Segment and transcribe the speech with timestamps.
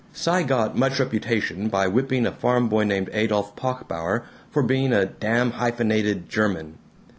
[0.13, 5.51] Cy got much reputation by whipping a farmboy named Adolph Pochbauer for being a "damn
[5.51, 6.79] hyphenated German."